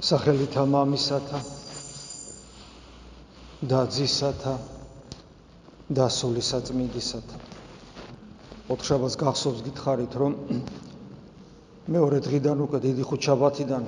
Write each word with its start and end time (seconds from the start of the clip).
სახელითა 0.00 0.62
მამისათა 0.64 1.38
და 3.72 3.80
ძისათა 3.96 4.54
და 5.98 6.06
სულისაწმინდისათა 6.16 7.40
ოთხშაბათს 8.72 9.18
გახსოვს 9.20 9.60
გითხარით 9.66 10.16
რომ 10.22 10.36
მეორე 11.96 12.20
დღიდან 12.28 12.64
უკვე 12.64 12.80
დიდი 12.86 13.04
ხუთშაბათიდან 13.10 13.84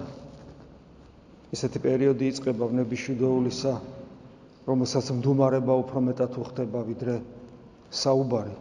ესეთი 1.57 1.83
პერიოდი 1.87 2.29
იწყება 2.35 2.69
ვნებიშვიდეულისა 2.75 3.75
რომელსაც 4.69 5.11
მდუმარება 5.17 5.79
უფრო 5.85 6.05
მეტად 6.13 6.39
უხდება 6.45 6.85
ვიდრე 6.93 7.17
საუბარი. 8.03 8.55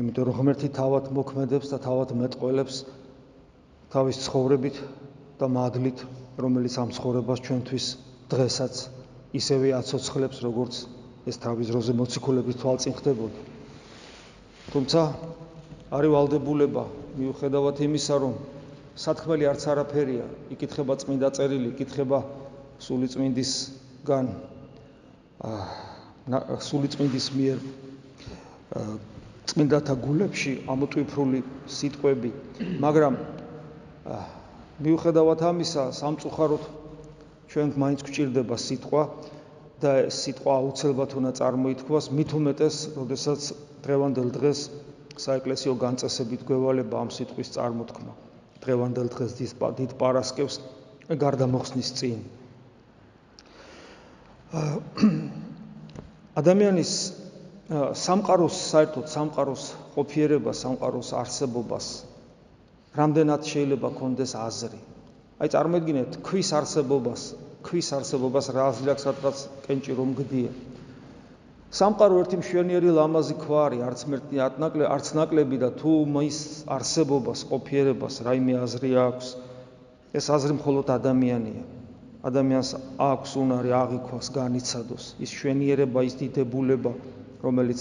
იმიტომ 0.00 0.24
რომ 0.30 0.38
ღმერთი 0.38 0.68
თავად 0.78 1.10
მოქმედებს 1.18 1.74
და 1.74 1.78
თავად 1.90 2.14
მეტყველებს 2.22 2.76
თავის 3.92 4.16
ცხოვრებით 4.24 4.76
და 5.42 5.46
მადლით 5.58 5.98
რომელიც 6.40 6.74
ამ 6.80 6.90
ცხოვრებას 6.96 7.40
ჩვენთვის 7.44 7.86
დღესაც 8.32 8.74
ისევე 9.36 9.68
აცოცხლებს, 9.80 10.38
როგორც 10.46 10.74
ეს 11.28 11.36
თავის 11.36 11.68
ძროზე 11.70 11.92
მოციქულების 12.00 12.56
თვალწინ 12.60 12.94
ხდებოდა. 12.96 13.40
თუმცა 14.72 15.00
არის 15.90 16.10
ვალდებულება 16.14 16.84
მიუხედავად 17.18 17.76
იმისა, 17.86 18.14
რომ 18.24 18.34
სათქმელი 18.96 19.44
არც 19.50 19.62
არაფერია, 19.70 20.24
იკითხება 20.54 20.94
წმინდა 21.02 21.28
წერილი, 21.36 21.68
იკითხება 21.74 22.18
სული 22.80 23.06
წმინდისგან 23.12 24.26
აა 25.40 26.58
სული 26.64 26.88
წმინდის 26.92 27.26
მიერ 27.36 27.58
წმინდათა 29.50 29.94
გულებში 30.04 30.52
ამოტვიფრული 30.70 31.40
სიტყვები, 31.66 32.30
მაგრამ 32.80 33.14
აა 34.06 34.39
მიუხედავად 34.80 35.42
ამისა, 35.44 35.82
სამწუხაროდ 35.92 36.62
ჩვენ 37.52 37.72
მაინც 37.82 38.00
გვჭირდება 38.06 38.56
სიტყვა 38.56 39.02
და 39.82 39.92
სიტყვა 40.08 40.52
აუცილებლად 40.56 41.16
უნდა 41.20 41.32
წარმოითქვას, 41.40 42.08
მით 42.16 42.30
უმეტეს, 42.38 42.76
როდესაც 42.96 43.40
დღევანდელ 43.84 44.28
დღეს 44.36 44.60
საეკლესიო 45.20 45.74
განწესებით 45.84 46.44
გვევალება 46.48 46.96
ამ 46.96 47.10
სიტყვის 47.12 47.52
წარმოთქმა. 47.60 48.12
დღევანდელ 48.64 49.08
დღეს 49.12 49.32
დიდ 49.80 49.90
პარასკევს 50.00 50.56
გარდამოხსნის 51.12 51.90
წინ. 52.00 52.20
ადამიანის 56.40 56.92
სამყაროს 58.00 58.56
საერთოდ 58.72 59.06
სამყაროს 59.12 59.64
ყოფიერება, 59.96 60.56
სამყაროს 60.56 61.12
არსებობას 61.20 62.09
რამდენად 62.98 63.46
შეიძლება 63.46 63.88
კონდეს 64.00 64.32
აზრი. 64.34 64.80
აი 65.40 65.48
წარმოიდგინეთ 65.54 66.16
ქვის 66.26 66.48
არსებობას, 66.58 67.22
ქვის 67.62 67.88
არსებობას 67.96 68.46
რა 68.56 68.64
აზრიაქ 68.70 68.98
სადღაც 68.98 69.36
კენჭი 69.66 69.94
რომ 69.94 70.10
გდია. 70.18 70.50
სამყარო 71.70 72.16
ერთი 72.22 72.36
მშვენიერი 72.40 72.90
ლამაზი 72.98 73.36
ქვა 73.42 73.60
არის, 73.66 73.82
არც 73.88 74.00
მერტი 74.10 74.40
ატნაკლე, 74.46 74.84
არც 74.90 75.06
ნაკლები 75.14 75.56
და 75.62 75.70
თუ 75.78 75.92
მის 76.16 76.38
არსებობას, 76.66 77.44
ყოფიერებას 77.50 78.14
რაიმე 78.26 78.54
აზრი 78.64 78.90
აქვს, 79.06 79.28
ეს 80.18 80.26
აზრი 80.34 80.58
მხოლოდ 80.58 80.90
ადამიანია. 80.98 81.62
ადამიანს 82.26 82.70
აქვს 83.00 83.30
უნარი 83.40 83.70
აღიქვას, 83.70 84.26
განიცადოს 84.34 85.04
ის 85.24 85.30
მშვენიერება, 85.30 86.00
ის 86.10 86.14
დიდებულება, 86.20 86.92
რომელიც 87.46 87.80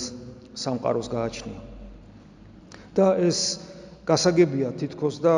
სამყაროს 0.54 1.10
გააჩნია. 1.10 1.60
და 2.96 3.16
ეს 3.22 3.40
გასაგებია 4.10 4.74
თითქოს 4.82 5.22
და 5.22 5.34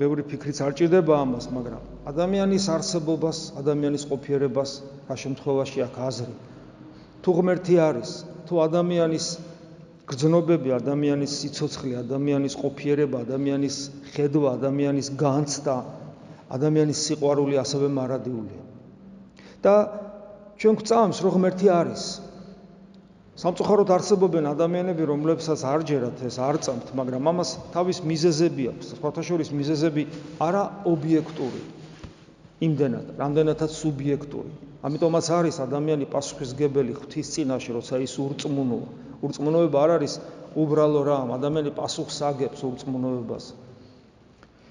ბევრი 0.00 0.24
ფიქრიც 0.28 0.60
არ 0.64 0.72
ჭირდება 0.80 1.14
ამას, 1.22 1.48
მაგრამ 1.52 1.82
ადამიანის 2.10 2.64
არსებობას, 2.72 3.38
ადამიანის 3.60 4.04
ყოფიერებას 4.10 4.70
რა 5.08 5.16
შემთხვევაში 5.22 5.84
აქ 5.88 5.96
აზრი 6.08 6.34
თუ 7.26 7.32
ღმერთი 7.34 7.76
არის, 7.82 8.10
თუ 8.46 8.54
ადამიანის 8.62 9.24
გრძნობები, 10.06 10.70
ადამიანის 10.78 11.32
სიცოცხლე, 11.42 11.94
ადამიანის 12.06 12.54
ყოფიერება, 12.60 13.22
ადამიანის 13.26 13.78
ხედვა, 14.14 14.52
ადამიანის 14.60 15.08
განცდა, 15.18 15.74
ადამიანის 16.54 17.00
სიყვარული 17.08 17.58
ასევე 17.58 17.90
მარადიულია. 17.98 18.62
და 19.66 19.74
ჩვენ 20.62 20.74
გვწამს, 20.78 21.18
რომ 21.26 21.32
ღმერთი 21.34 21.66
არის, 21.66 22.02
სამწუხაროდ 23.36 23.90
არსებობენ 23.92 24.46
ადამიანები, 24.48 25.04
რომლებსაც 25.12 25.60
არ 25.68 25.82
ჯერათ 25.84 26.20
ეს 26.24 26.36
არ 26.40 26.56
წამთ, 26.56 26.86
მაგრამ 26.96 27.24
ამას 27.36 27.50
თავის 27.74 27.98
მიზეზები 28.00 28.64
აქვს. 28.72 28.86
სხვათა 28.96 29.22
შორის 29.28 29.48
მიზეზები 29.52 30.02
არა 30.40 30.62
ობიექტური. 30.88 31.60
იმდენად, 32.64 33.06
რამდენადაც 33.20 33.70
სუბიექტური. 33.76 34.52
ამიტომაც 34.88 35.26
არის 35.36 35.56
ადამიანი 35.60 36.08
პასუხისგებელი 36.08 36.92
ღვთის 36.96 37.26
წინაშე, 37.36 37.70
როცა 37.76 37.94
ის 38.00 38.14
ურწმუნოა. 38.16 38.88
ურწმუნოება 39.20 39.76
არ 39.84 39.90
არის 40.00 40.14
უბრალო 40.56 41.00
რამ, 41.04 41.28
ადამიანი 41.36 41.70
პასუხს 41.76 42.16
აგებს 42.32 42.60
ურწმუნოებას. 42.64 43.44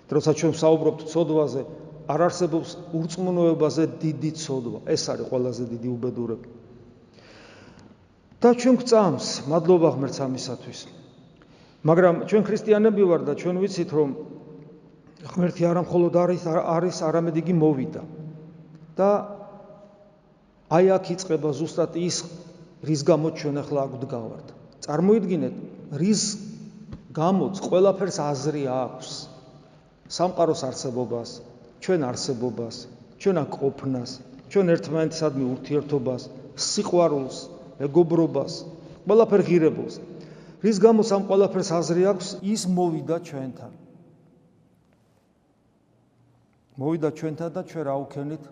როცა 0.10 0.32
ჩვენ 0.42 0.54
საუბრობთ 0.58 1.02
ცოდვაზე, 1.14 1.62
არ 2.10 2.20
არსებობს 2.34 2.70
ურწმუნოებაზე 2.98 3.84
დიდი 4.02 4.32
ცოდვა. 4.42 4.80
ეს 4.90 5.04
არის 5.06 5.26
ყველაზე 5.30 5.64
დიდი 5.70 5.88
უბედურება. 5.94 6.65
და 8.46 8.52
ჩვენ 8.54 8.76
გვწამს 8.78 9.28
მადლობა 9.50 9.90
ღმერთს 9.96 10.20
ამისათვის. 10.22 10.80
მაგრამ 11.90 12.16
ჩვენ 12.30 12.44
ქრისტიანები 12.46 13.04
ვარ 13.10 13.22
და 13.26 13.34
ჩვენ 13.42 13.58
ვიცით 13.58 13.90
რომ 13.98 14.12
ღმერთი 15.34 15.66
არა 15.66 15.82
მხოლოდ 15.86 16.14
არის 16.24 16.44
არის 16.54 16.98
არამედ 17.10 17.40
იგი 17.42 17.54
მოვიდა. 17.58 18.02
და 19.00 19.10
აი 20.78 20.86
აქ 20.98 21.06
იწყება 21.16 21.50
ზუსტად 21.58 21.98
ის 21.98 22.18
რის 22.86 23.02
გამო 23.10 23.34
ჩვენ 23.34 23.56
ახლა 23.66 23.80
აქ 23.82 23.92
ვდგავართ. 23.98 24.48
წარმოიდგინეთ 24.86 25.56
რის 26.06 26.22
გამოც 27.18 27.56
ყველაფერს 27.66 28.18
აზრი 28.30 28.64
აქვს. 28.70 29.10
სამყაროს 30.06 30.62
არსებობას 30.70 31.30
ჩვენ 31.82 32.02
არსებობას 32.14 32.76
ჩვენ 33.18 33.36
აქ 33.42 33.52
ყოფნას 33.58 34.12
ჩვენ 34.54 34.66
ერთმანეთსადმი 34.78 35.46
ურთიერთობას 35.50 36.30
სიყვარულს 36.56 37.55
მეგობრობას, 37.80 38.54
ყველაფერ 39.06 39.42
ღირებულს. 39.46 40.00
რის 40.64 40.78
გამოც 40.82 41.08
ამ 41.14 41.24
ყველაფერს 41.30 41.70
აზრი 41.76 42.04
აქვს, 42.16 42.28
ის 42.42 42.62
მოვიდა 42.66 43.18
ჩვენთან. 43.28 43.72
მოვიდა 46.76 47.10
ჩვენთან 47.16 47.50
და 47.54 47.62
ჩვენ 47.64 47.84
რა 47.86 47.96
უქენით? 48.04 48.44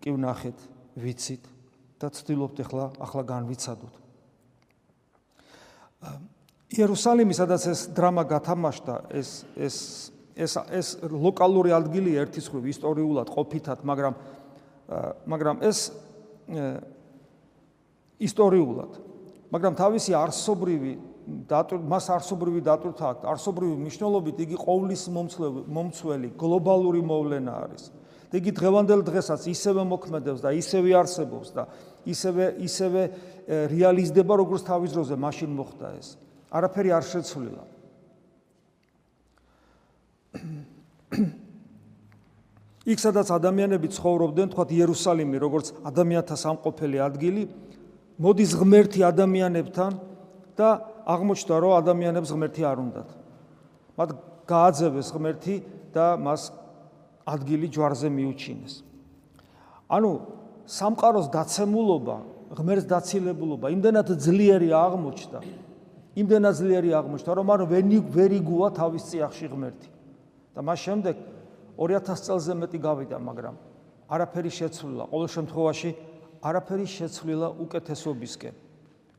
კი 0.00 0.10
ვნახეთ, 0.16 0.58
ვიცით 0.96 1.44
და 2.00 2.08
ცდილობთ 2.08 2.56
ახლა 2.64 2.84
ახლა 2.96 3.22
განვიცადოთ. 3.28 3.94
იერუსალიმი, 6.70 7.34
სადაც 7.36 7.62
ეს 7.68 7.80
დრამა 7.92 8.24
გათამაშდა, 8.24 8.94
ეს 9.12 9.44
ეს 9.56 9.76
ეს 10.40 10.52
ეს 10.72 10.88
ლოკალური 11.04 11.74
ადგილი 11.76 12.16
ერთის 12.16 12.48
ხრივ 12.48 12.64
ისტორიულად 12.72 13.28
ყოფითად, 13.28 13.84
მაგრამ 13.84 14.14
მაგრამ 15.26 15.56
ეს 15.66 15.92
ისტორიულად. 18.20 18.92
მაგრამ 19.50 19.74
თავისი 19.74 20.12
არსობრივი 20.14 20.92
მას 21.30 22.06
არსობრივი 22.10 22.60
დატვირთვა 22.66 23.06
აქვს, 23.14 23.26
არსობრივი 23.30 23.74
მნიშვნელობით 23.80 24.36
იგი 24.44 24.56
ყოვლის 24.58 25.02
მომცველი 25.70 26.28
გლობალური 26.34 27.02
მოვლენა 27.06 27.52
არის. 27.64 27.84
იგი 28.30 28.50
დღევანდელ 28.54 29.02
დღესაც 29.06 29.46
ისევე 29.50 29.82
მოქმედებს 29.90 30.40
და 30.42 30.50
ისევე 30.54 30.90
არსებობს 31.02 31.48
და 31.50 31.66
ისევე 32.06 32.44
ისევე 32.62 33.02
რეალიზდება 33.74 34.34
როგორც 34.38 34.62
თავის 34.70 34.90
დროზე 34.94 35.14
მაშინ 35.18 35.50
მოხდა 35.54 35.86
ეს. 35.98 36.08
არაფერი 36.50 36.90
არ 36.94 37.04
შეცვლილა. 37.10 37.64
იქ 42.90 42.98
სადაც 42.98 43.28
ადამიანები 43.34 43.88
ცხოვრობდნენ, 43.92 44.46
თქვათ 44.50 44.70
იერუსალიმი, 44.78 45.36
როგორც 45.42 45.66
ადამიანთა 45.84 46.36
სამყოფელი 46.38 46.98
ადგილი, 47.02 47.42
მოდის 48.20 48.52
ღმერთი 48.60 49.00
ადამიანებთან 49.08 49.92
და 50.52 50.68
აღმოჩნდა 51.08 51.54
რომ 51.64 51.72
ადამიანებს 51.80 52.30
ღმერთი 52.36 52.62
არ 52.68 52.78
უნდათ. 52.84 53.08
მათ 53.96 54.10
გააძევეს 54.44 55.08
ღმერთი 55.16 55.54
და 55.94 56.20
მას 56.20 56.52
ადგილი 57.24 57.66
ჯვარზე 57.72 58.08
მიუჩინეს. 58.12 58.74
ანუ 59.88 60.10
სამყაროს 60.68 61.26
დაცემულობა, 61.32 62.16
ღმერთს 62.60 62.86
დაცილებულობა 62.92 63.66
იმდენად 63.72 64.08
ძლიერი 64.20 64.68
აღმოჩნდა. 64.68 65.40
იმდენად 66.20 66.54
ძლიერი 66.60 66.90
აღმოჩნდა 67.00 67.32
რომ 67.40 67.48
არ 67.54 67.60
ვერი 67.72 67.98
ვერი 68.04 68.38
გუა 68.44 68.68
თავის 68.76 69.02
წიაღში 69.08 69.46
ღმერთი. 69.48 69.88
და 70.54 70.60
მას 70.66 70.78
შემდეგ 70.84 71.16
2000 71.78 72.20
წელზე 72.26 72.52
მეტი 72.60 72.78
გავიდა, 72.84 73.16
მაგრამ 73.16 73.54
არაფერი 74.10 74.50
შეცვლილა. 74.50 75.04
ყოველ 75.08 75.28
შემთხვევაში 75.30 75.90
არაფერი 76.40 76.86
შეცვლილა 76.88 77.48
უკეთესობისკენ. 77.60 78.54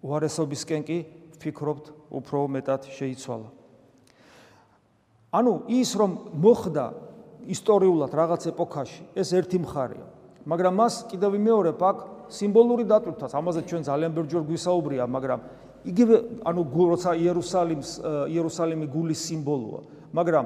უარესობისკენ 0.02 0.82
კი 0.86 0.98
ვფიქრობთ 1.38 1.86
უფრო 2.12 2.40
მეტად 2.50 2.90
შეიცვალა. 2.90 3.50
ანუ 5.32 5.54
ის 5.72 5.96
რომ 5.96 6.12
მოხდა 6.44 6.86
ისტორიულად 7.48 8.12
რაღაც 8.14 8.48
ეპოქაში 8.52 9.04
ეს 9.16 9.32
ერთი 9.34 9.62
მხარეა 9.64 10.08
მაგრამ 10.46 10.74
მას 10.76 10.94
კიდევ 11.08 11.30
ვიმეორებ 11.38 11.80
აქ 11.80 11.98
სიმბოლური 12.36 12.86
დატვირთვაც 12.92 13.32
ამაზე 13.40 13.62
ჩვენ 13.70 13.82
ძალიან 13.88 14.12
ბევრჯერ 14.18 14.44
გვისაუბრია 14.50 15.06
მაგრამ 15.08 15.40
იგივე 15.92 16.16
ანუ 16.46 16.62
როცა 16.92 17.12
იერუსალიმს 17.16 17.92
იერუსალიმი 18.36 18.88
გულის 18.92 19.22
სიმბოლოა 19.32 19.82
მაგრამ 20.12 20.46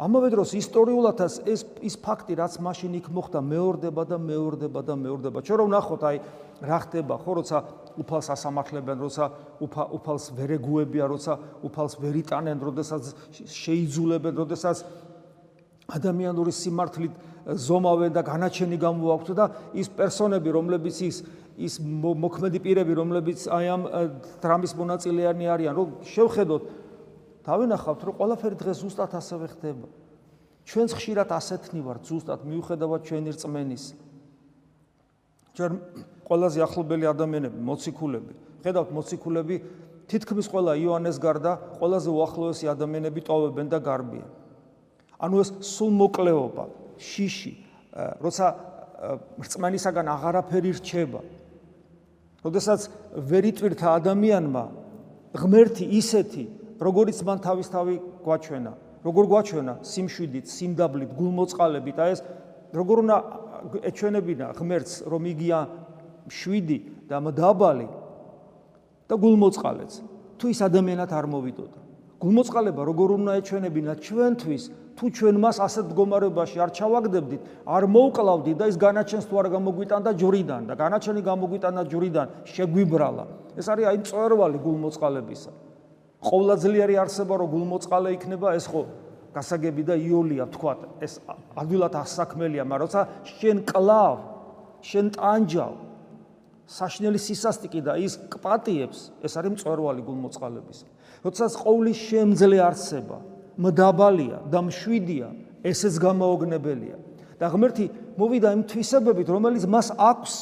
ამავე 0.00 0.30
დროს 0.32 0.54
ისტორიულადაც 0.56 1.34
ეს 1.44 1.62
ის 1.84 1.94
ფაქტი 2.00 2.38
რაც 2.40 2.54
მაშინ 2.64 2.94
იქ 3.00 3.08
მოხდა 3.12 3.40
მეორდება 3.44 4.02
და 4.08 4.16
მეორდება 4.16 4.80
და 4.80 4.94
მეორდება. 4.96 5.38
ჩვენ 5.44 5.58
რომ 5.60 5.70
ნახოთ 5.76 6.02
აი 6.08 6.16
რა 6.64 6.78
ხდება 6.88 7.14
ხო 7.20 7.32
როცა 7.40 7.58
უფალს 8.00 8.28
ასამართლებენ 8.32 8.96
როცა 8.96 9.24
უფალს 9.60 10.24
ვერეგუებია 10.40 11.04
როცა 11.04 11.32
უფალს 11.68 11.94
ვერიტანენ 12.00 12.56
როდესაც 12.64 13.02
შეიძულებენ 13.44 14.34
როდესაც 14.40 14.76
ადამიანური 16.00 16.52
სიმართლით 16.54 17.14
ზომავენ 17.60 18.12
და 18.16 18.22
განაჩენი 18.24 18.76
გამოაქვთ 18.80 19.28
და 19.36 19.44
ის 19.76 19.88
პერსონები 20.00 20.48
რომლებიც 20.48 20.96
ის 21.04 21.16
ის 21.60 21.76
მოქმედი 21.80 22.58
პირები 22.64 22.94
რომლებიც 22.96 23.48
აი 23.52 23.66
ამ 23.68 23.82
დრამის 24.40 24.72
მონაწილეანი 24.80 25.44
არიან 25.44 25.74
რომ 25.76 25.88
შევხედოთ 26.08 26.62
დავინახავთ 27.46 28.00
რომ 28.06 28.14
ყველაფერი 28.20 28.56
დღეს 28.60 28.76
ზუსტად 28.84 29.12
ასევე 29.16 29.46
ხდება. 29.54 29.86
ჩვენც 30.68 30.90
ხშირად 30.94 31.28
ასეთნი 31.32 31.80
ვართ 31.82 32.02
ზუსტად 32.10 32.40
მიუხედავად 32.44 33.00
ჩვენი 33.08 33.30
რწმენის 33.34 33.84
ჩვენ 35.56 35.72
ყველაზე 36.28 36.58
ახლობელი 36.62 37.06
ადამიანები 37.10 37.58
მოციქულები. 37.58 38.32
ხედავთ 38.62 38.90
მოციქულები 38.94 39.56
თითქმის 40.10 40.46
ყველა 40.52 40.72
იოანეს 40.78 41.16
გარდა 41.18 41.52
ყველაზე 41.80 42.08
უახლოესი 42.10 42.66
ადამიანები 42.70 43.20
ტოვებენ 43.24 43.66
და 43.72 43.78
გარბიან. 43.82 44.30
ანუ 45.20 45.36
ეს 45.40 45.50
სულ 45.64 45.90
მოკლეობა 45.96 46.64
შიში 47.00 47.52
როცა 48.20 48.46
რწმენისაგან 49.40 50.06
აღარაფერი 50.06 50.70
რჩება. 50.78 51.20
როდესაც 52.44 52.80
ვერიტვირთა 53.16 53.88
ადამიანმა 54.00 54.64
ღმერთი 55.34 55.84
ისეთი 55.98 56.44
როგორიც 56.80 57.18
მან 57.28 57.38
თავისთავი 57.44 57.94
გვაჩვენა 58.24 58.72
როგორ 59.04 59.24
გვაჩვენა 59.32 59.74
სიმშვიდით 59.84 60.46
სიმდაბლით 60.48 61.10
გულმოწყალებით 61.18 61.96
აი 62.00 62.10
ეს 62.16 62.20
როგორ 62.80 62.96
უნდა 63.04 63.16
ეჩვენებინა 63.90 64.46
ღმერთს 64.56 64.94
რომ 65.12 65.22
იგია 65.32 65.58
შვიდი 66.28 66.78
და 67.10 67.16
მდაბალი 67.20 67.88
და 69.08 69.14
გულმოწყალეც 69.20 69.92
თუ 70.40 70.44
ის 70.54 70.60
ადამიანად 70.68 71.10
არ 71.12 71.26
მოვიდოდა 71.34 71.78
გულმოწყალება 72.20 72.82
როგორ 72.90 73.08
უნდა 73.20 73.32
ეჩვენებინა 73.40 73.92
ჩვენთვის 74.04 74.64
თუ 75.00 75.08
ჩვენ 75.16 75.36
მას 75.40 75.56
ასეთ 75.64 75.84
მდგომარეობაში 75.88 76.58
არ 76.60 76.70
ჩავაგდებდით, 76.76 77.42
არ 77.64 77.84
მოუკლავდით 77.88 78.56
და 78.60 78.66
ის 78.68 78.76
განაჩენს 78.76 79.24
თუ 79.32 79.34
არ 79.40 79.48
გამოგვიტანდა 79.56 80.10
ჯვრიდან 80.20 80.62
და 80.68 80.74
განაჩენი 80.76 81.20
გამოგვიტანდა 81.24 81.82
ჯვრიდან, 81.88 82.26
შეგვიბრალა. 82.44 83.24
ეს 83.56 83.66
არის 83.72 83.84
აი 83.88 83.98
წვერვალი 84.04 84.58
გულმოწყალებისა. 84.60 85.50
ყოვლადწლიერი 86.20 86.96
არსება 87.00 87.34
რო 87.40 87.46
გულმოწყალე 87.50 88.12
იქნება, 88.16 88.54
ეს 88.56 88.66
ხო 88.68 88.82
გასაგები 89.34 89.82
და 89.88 89.94
იოლია 89.96 90.46
თქვა, 90.52 90.72
ეს 91.00 91.20
ადვილად 91.56 91.94
ასაქმელია, 91.96 92.64
მაგრამ 92.66 92.86
როცა 92.86 93.02
შენ 93.40 93.58
კლავ, 93.68 94.16
შენ 94.84 95.06
ტანჯავ 95.16 95.74
საშნელი 96.70 97.18
სისასტიკი 97.18 97.80
და 97.82 97.94
ის 97.98 98.14
კპატიებს, 98.30 98.98
ეს 99.26 99.32
არის 99.38 99.54
მწვერვალი 99.54 100.02
გულმოწყალებისა. 100.06 100.86
როცა 101.26 101.44
ყოვლის 101.62 101.98
შემძლე 102.10 102.58
არსება 102.62 103.18
მდაბალია 103.58 104.38
და 104.50 104.58
მშვიდია, 104.66 105.28
ესეც 105.66 105.94
გამოოგნებელია. 105.98 106.96
და 107.40 107.48
ღმერთი 107.48 107.86
მოვიდა 108.20 108.48
იმ 108.52 108.62
თვისებებით, 108.68 109.28
რომელიც 109.32 109.64
მას 109.64 109.88
აქვს, 109.96 110.34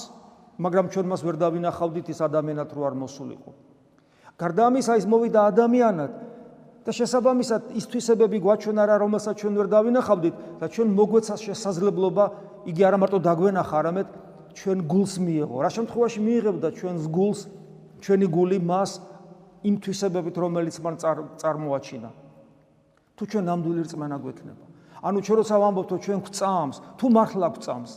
მაგრამ 0.58 0.86
ჩვენ 0.90 1.06
მას 1.06 1.22
ვერ 1.22 1.36
დავინახავდით 1.38 2.06
ის 2.10 2.18
ადამიანად 2.26 2.68
რო 2.74 2.82
არ 2.90 2.94
მოსულიყო. 2.98 3.50
გარდა 4.38 4.62
ამისა, 4.70 4.96
ის 5.02 5.06
მოვიდა 5.10 5.40
ადამიანად 5.50 6.10
და 6.86 6.90
შესაბამისად 6.94 7.74
ის 7.74 7.84
თვისებები 7.90 8.38
გვაჩვენა 8.38 8.82
რა, 8.86 8.96
რომელსაც 9.02 9.34
ჩვენ 9.42 9.54
ვერ 9.58 9.68
დავინახავდით 9.68 10.34
და 10.62 10.66
ჩვენ 10.72 10.88
მოგვეცა 10.94 11.34
შესაძლებლობა 11.42 12.24
იგი 12.70 12.82
არა 12.86 12.98
მარტო 13.02 13.18
დაგვენახა, 13.18 13.74
არამედ 13.82 14.08
ჩვენ 14.54 14.78
გულს 14.88 15.14
მიიღო. 15.20 15.56
რა 15.58 15.70
შემთხვევაში 15.74 16.20
მიიღებდა 16.22 16.68
ჩვენს 16.78 17.04
გულს, 17.12 17.40
ჩვენი 17.98 18.26
გული 18.30 18.58
მას 18.62 18.90
იმ 19.68 19.74
თვისებებით, 19.82 20.34
რომელიც 20.38 20.76
მან 20.80 20.94
წარმოაჩინა. 21.42 22.10
თუ 23.18 23.22
ჩვენ 23.26 23.44
ნამდვილი 23.50 23.80
რწმენა 23.84 24.16
გვექნება. 24.22 24.64
ანუ 25.02 25.18
ჩვენ 25.22 25.36
როცა 25.42 25.56
ვამბობთ, 25.58 25.88
რომ 25.92 26.00
ჩვენ 26.06 26.20
გვწამს, 26.26 26.76
თუ 26.98 27.06
მართლა 27.10 27.48
გვწამს, 27.54 27.92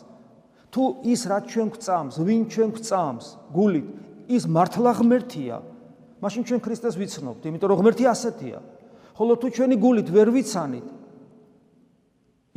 თუ 0.73 0.81
ის 1.05 1.21
რაც 1.29 1.43
ჩვენ 1.53 1.67
გვწამს, 1.73 2.13
ვინ 2.25 2.41
ჩვენ 2.49 2.69
გვწამს, 2.75 3.25
გულით, 3.53 3.87
ის 4.29 4.43
მართლა 4.49 4.91
ღმერთია, 4.99 5.57
მაშინ 6.21 6.41
ჩვენ 6.45 6.59
ქრისტეს 6.61 6.95
ვიცნობთ, 7.01 7.41
იმიტომ 7.49 7.69
რომ 7.71 7.79
ღმერთი 7.81 8.05
ასეთია. 8.05 8.59
ხოლო 9.17 9.33
თუ 9.41 9.47
ჩვენი 9.57 9.75
გულით 9.81 10.07
ვერ 10.13 10.29
ვიცანით 10.31 10.87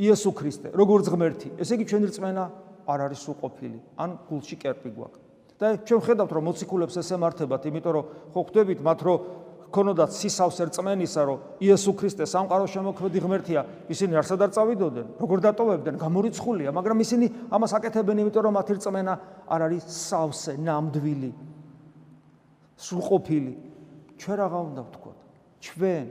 იესო 0.05 0.31
ქრისტე, 0.37 0.67
როგორც 0.75 1.05
ღმერთი, 1.09 1.49
ესე 1.59 1.73
იგი 1.75 1.85
ჩვენი 1.89 2.05
რწმენა 2.13 2.43
არ 2.85 2.99
არის 3.09 3.23
უყოფილი, 3.31 3.79
ან 3.97 4.09
გულში 4.29 4.55
კერპი 4.61 4.89
გვაქვს. 4.93 5.23
და 5.55 5.79
ჩვენ 5.87 6.01
ხედავთ, 6.03 6.31
რომ 6.35 6.43
მოციქულებს 6.51 6.95
ეს 6.99 7.09
ემართებათ, 7.15 7.63
იმიტომ 7.71 7.93
რომ 7.95 8.05
ხო 8.35 8.41
ხვდებით 8.43 8.79
მათ, 8.83 8.99
რომ 9.07 9.17
ქონოდათ 9.71 10.11
სისავსე 10.11 10.63
რწმენისა, 10.67 11.21
რომ 11.23 11.37
იესო 11.63 11.91
ქრისტე 11.95 12.23
სამყაროს 12.27 12.71
შემოქმედი 12.75 13.19
ღმერთია, 13.23 13.61
ისინი 13.87 14.19
არსად 14.19 14.39
არ 14.45 14.51
წავიდოდნენ, 14.51 15.07
როგორ 15.15 15.37
დატოვებდნენ, 15.47 15.95
გამორიცხულია, 15.95 16.69
მაგრამ 16.75 16.97
ისინი 16.99 17.25
ამას 17.55 17.71
აკეთებენ, 17.71 18.15
იმიტომ 18.23 18.43
რომ 18.45 18.53
მათი 18.59 18.73
რწმენა 18.75 19.13
არ 19.47 19.59
არის 19.63 19.83
სავსე, 19.87 20.53
ნამდვილი, 20.59 21.31
სრულყოფილი. 22.77 23.53
ჩვენ 24.19 24.35
რაღა 24.39 24.59
უნდა 24.69 24.81
ვთქვათ? 24.85 25.19
ჩვენ 25.65 26.05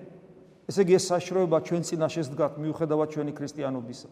ესე 0.69 0.81
იგი 0.85 0.93
ეს 0.99 1.05
საშროება 1.11 1.59
ჩვენ 1.65 1.83
წინაშე 1.89 2.23
სდგათ 2.29 2.53
მიუხედავად 2.61 3.09
ჩვენი 3.13 3.33
ქრისტიანობისა. 3.37 4.09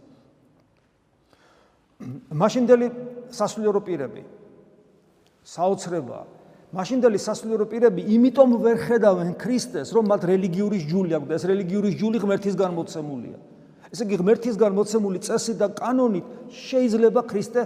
მაშინდელი 2.34 2.86
სასულიერო 3.30 3.80
პირები 3.86 4.22
საოცრებაა 5.46 6.24
მაშინდელი 6.72 7.18
სასულიერო 7.20 7.66
პირები 7.68 8.02
იმიტომ 8.16 8.52
ვერ 8.64 8.76
ხედავენ 8.80 9.30
ქრისტეს, 9.36 9.92
რომ 9.92 10.08
მათ 10.08 10.22
რელიგიური 10.24 10.78
ჯული 10.88 11.12
აქვს 11.20 11.28
და 11.28 11.34
ეს 11.36 11.44
რელიგიური 11.44 11.90
ჯული 12.00 12.18
ღმერთისგან 12.24 12.72
მოცემულია. 12.72 13.36
ესე 13.92 14.02
იგი 14.08 14.16
ღმერთისგან 14.24 14.72
მოცემული 14.72 15.18
წესი 15.20 15.52
და 15.60 15.68
კანონით 15.68 16.26
შეიძლება 16.48 17.20
ქრისტე 17.28 17.60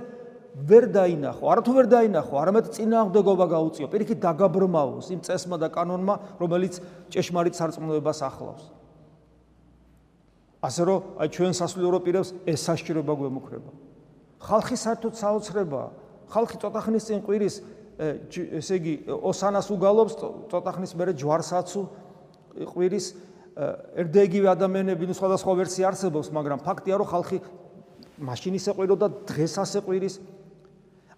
ვერ 0.56 0.88
დაინახო, 0.88 1.44
არათუ 1.52 1.72
ვერ 1.76 1.86
დაინახო, 1.92 2.34
არამედ 2.40 2.70
წინააღმდეგობა 2.72 3.46
გაუწიო, 3.52 3.86
პირიქით 3.92 4.18
დაგაბრმავოს 4.25 5.12
იმ 5.12 5.20
წესმა 5.20 5.56
და 5.60 5.68
კანონმა, 5.68 6.14
რომელიც 6.40 6.80
ჭეშმარიტ 7.12 7.54
სარწმუნოებას 7.60 8.20
ახლავს. 8.25 8.64
ასე 10.64 10.82
რომ 10.88 10.98
აი 11.20 11.28
ჩვენ 11.36 11.52
სასულიერო 11.60 11.98
პირებს 12.00 12.32
ეს 12.48 12.60
საშირო 12.64 13.04
გვემუქრება. 13.04 13.70
ხალხი 14.40 14.76
საერთოდ 14.80 15.14
საოცრებაა. 15.20 15.88
ხალხი 16.32 16.56
ცოტა 16.58 16.80
ხნის 16.86 17.04
წინ 17.06 17.20
ყვირის 17.22 17.56
ესე 18.58 18.78
იგი 18.80 18.94
ოსანას 19.30 19.68
უგალობს 19.70 20.14
ცოტა 20.50 20.70
ხნის 20.76 20.92
მერე 20.98 21.12
ჯვარსაცუ 21.20 21.82
ყვირის 22.72 23.06
ერთდეგივე 24.02 24.48
ადამიანები 24.52 25.08
ნუ 25.08 25.14
სხვადასხვა 25.16 25.52
ვერსია 25.62 25.92
არსებობს 25.92 26.28
მაგრამ 26.34 26.60
ფაქტია 26.66 26.98
რომ 27.00 27.08
ხალხი 27.12 27.38
მაშინ 28.20 28.58
ისე 28.58 28.75
ყვირო 28.76 28.94
და 29.00 29.08
დღეს 29.30 29.54
ასე 29.62 29.80
ყვირის 29.86 30.18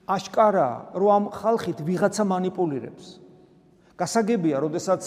აშკარაა, 0.08 0.96
რომ 0.96 1.10
ამ 1.12 1.24
ხალხით 1.28 1.78
ვიღაცა 1.84 2.24
манипуლირებს. 2.24 3.20
გასაგებია, 3.98 4.56
როდესაც 4.64 5.02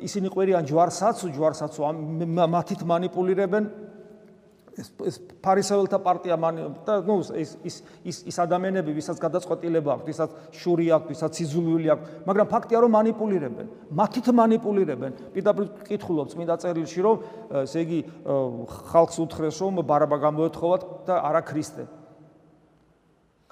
ისინი 0.00 0.28
ყვირიან 0.32 0.64
ჯვარსაცუ, 0.64 1.26
ჯვარსაცუ 1.36 1.80
მათით 2.48 2.80
манипуლირებენ. 2.88 3.64
ეს 4.76 4.92
ეს 5.08 5.16
ფარისეველთა 5.40 5.98
პარტია 6.04 6.36
მან 6.36 6.84
და 6.84 7.00
ნუ 7.00 7.32
ეს 7.32 7.56
ის 7.64 7.76
ის 8.04 8.16
ის 8.28 8.36
ადამიანები, 8.44 8.92
ვისაც 8.92 9.16
გადაწყვეტილება 9.24 9.90
აქვს, 9.96 10.04
ვისაც 10.04 10.30
შური 10.52 10.86
აქვს, 10.92 11.08
ვისაც 11.16 11.32
სიძულვილი 11.32 11.88
აქვს, 11.96 12.04
მაგრამ 12.28 12.46
ფაქტია 12.52 12.78
რომ 12.84 12.92
манипуლირებენ, 12.92 13.66
მათით 13.88 14.26
манипуლირებენ. 14.36 15.12
პირდაპირ 15.32 15.64
კითხულობ 15.88 16.26
წმინდა 16.28 16.54
წერილში 16.60 17.00
რომ 17.00 17.16
ესე 17.64 17.78
იგი 17.88 18.00
ხალხს 18.92 19.16
უთხრეს 19.16 19.56
რომ 19.64 19.80
ბარაბა 19.80 20.16
გამოეთხოვათ 20.28 20.82
და 21.08 21.14
არა 21.24 21.40
ქრისტე. 21.40 21.88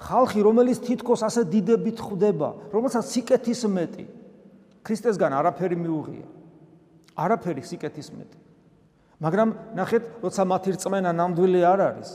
ხალხი 0.05 0.41
რომელიც 0.45 0.79
თითქოს 0.85 1.25
ასე 1.25 1.43
დიდებით 1.49 1.99
ხვდება, 2.05 2.49
რომელსაც 2.75 3.05
სიკეთის 3.09 3.61
მეტი 3.73 4.05
ქრისტესგან 4.85 5.33
არაფერი 5.41 5.77
მიუღია. 5.81 6.27
არაფერი 7.17 7.63
სიკეთის 7.65 8.09
მეტი. 8.13 8.39
მაგრამ 9.25 9.49
ნახეთ, 9.79 10.03
როცა 10.21 10.43
მათი 10.45 10.71
რწმენა 10.77 11.11
ნამდვილი 11.17 11.61
არ 11.65 11.81
არის, 11.89 12.11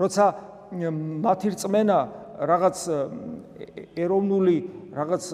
როცა 0.00 0.24
მათი 1.26 1.48
რწმენა 1.52 1.98
რაღაც 2.38 2.78
ეროვნული 3.98 4.56
რაღაც 4.94 5.24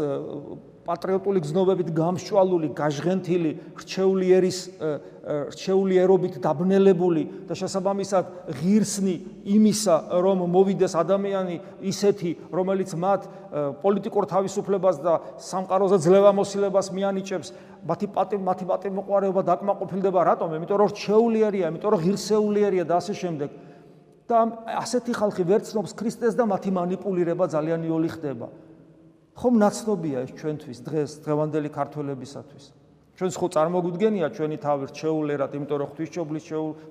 პატრიოტული 0.85 1.41
გზნობებით 1.41 1.89
გამშვალული, 1.97 2.69
გაჟღენთილი, 2.77 3.51
რჩეულიერის 3.81 4.59
რჩეულიერობით 5.25 6.37
დაბნელებული 6.45 7.23
და 7.49 7.57
შესაბამისად 7.57 8.25
ღირსნი 8.61 9.15
იმისა, 9.49 9.97
რომ 10.21 10.45
მოვიდეს 10.53 10.93
ადამიანი 11.01 11.57
ისეთი, 11.89 12.31
რომელიც 12.53 12.93
მათ 12.93 13.29
პოლიტიკურ 13.81 14.25
თავისუფლებას 14.29 14.97
და 15.01 15.15
სამყაროზე 15.41 15.99
ძლევამოსილებას 16.05 16.93
მიანიჭებს, 16.93 17.49
მათი 17.89 18.07
პატი 18.13 18.37
მათი 18.45 18.65
პატიმოყარეობა 18.69 19.43
დაკმაყოფილდება, 19.49 20.21
რატომ? 20.29 20.49
იმიტომ 20.61 20.79
რომ 20.85 20.89
რჩეულიერია, 20.93 21.65
იმიტომ 21.73 21.91
რომ 21.97 22.01
ღირსეულიერია 22.05 22.85
და 22.85 23.01
ასე 23.01 23.15
შემდეგ. 23.17 23.51
და 24.25 24.39
ასეთი 24.81 25.13
ხალხი 25.21 25.45
ვერ 25.45 25.61
ცნობს 25.69 25.93
ქრისტეს 25.93 26.33
და 26.33 26.49
მათი 26.49 26.73
манипуლირება 26.73 27.45
ძალიან 27.45 27.85
იოლი 27.85 28.09
ხდება. 28.09 28.49
ხომ 29.35 29.55
ნაცნობია 29.59 30.19
ეს 30.25 30.31
ჩვენთვის 30.39 30.79
დღეს 30.87 31.11
დღევანდელი 31.27 31.71
ქართველებისათვის? 31.75 32.65
ჩვენს 33.19 33.35
ხო 33.39 33.47
წარმოგვიდგენია 33.55 34.29
ჩვენი 34.31 34.57
თავი 34.63 34.85
რჩეულერად 34.91 35.51
იმიტომ 35.59 35.79
რომ 35.83 35.89
ღვთისმშობლის 35.91 36.45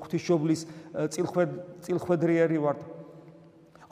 ღვთისმშობლის 0.03 0.61
წილხვედ 1.15 1.49
წილხვედრიერი 1.87 2.59
ვართ. 2.63 2.79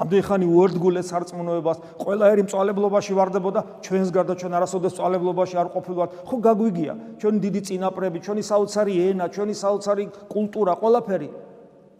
ამდენ 0.01 0.23
ხანი 0.27 0.45
უერთგულეს 0.51 1.07
სარწმუნოებას 1.11 1.77
ყველაერი 2.03 2.41
მწვალებლობაში 2.47 3.13
ვარდებოდა 3.19 3.61
ჩვენს 3.85 4.09
გარდა 4.15 4.33
ჩვენ 4.35 4.53
არასოდეს 4.59 4.93
მწვალებლობაში 4.95 5.55
არ 5.61 5.67
ყოფილვართ. 5.75 6.11
ხო 6.27 6.35
გაგვიგია 6.47 6.93
ჩვენი 7.19 7.39
დიდი 7.39 7.61
წინაპრები 7.67 8.17
ჩვენი 8.19 8.43
საოცარი 8.51 8.93
ენა 9.11 9.25
ჩვენი 9.31 9.55
საოცარი 9.55 10.03
კულტურა 10.27 10.73
ყველაფერი. 10.81 11.29